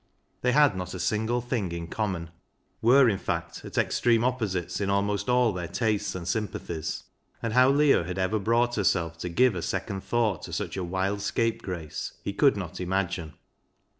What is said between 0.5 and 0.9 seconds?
had